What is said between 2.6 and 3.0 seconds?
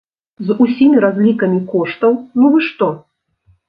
што!